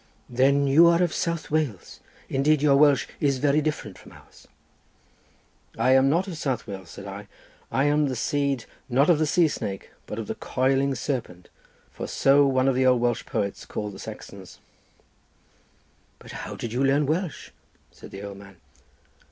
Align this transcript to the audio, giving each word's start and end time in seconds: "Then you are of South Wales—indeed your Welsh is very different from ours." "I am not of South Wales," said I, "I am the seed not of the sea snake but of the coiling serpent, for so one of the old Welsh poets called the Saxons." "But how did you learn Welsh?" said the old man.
"Then 0.31 0.65
you 0.65 0.87
are 0.87 1.03
of 1.03 1.13
South 1.13 1.51
Wales—indeed 1.51 2.63
your 2.63 2.75
Welsh 2.75 3.05
is 3.19 3.37
very 3.37 3.61
different 3.61 3.99
from 3.99 4.13
ours." 4.13 4.47
"I 5.77 5.91
am 5.91 6.09
not 6.09 6.27
of 6.27 6.39
South 6.39 6.65
Wales," 6.65 6.89
said 6.89 7.05
I, 7.05 7.27
"I 7.71 7.83
am 7.83 8.07
the 8.07 8.15
seed 8.15 8.65
not 8.89 9.11
of 9.11 9.19
the 9.19 9.27
sea 9.27 9.47
snake 9.47 9.91
but 10.07 10.17
of 10.17 10.25
the 10.25 10.33
coiling 10.33 10.95
serpent, 10.95 11.49
for 11.91 12.07
so 12.07 12.47
one 12.47 12.67
of 12.67 12.73
the 12.73 12.83
old 12.87 12.99
Welsh 12.99 13.27
poets 13.27 13.63
called 13.63 13.93
the 13.93 13.99
Saxons." 13.99 14.57
"But 16.17 16.31
how 16.31 16.55
did 16.55 16.73
you 16.73 16.83
learn 16.83 17.05
Welsh?" 17.05 17.51
said 17.91 18.09
the 18.09 18.23
old 18.23 18.37
man. 18.39 18.55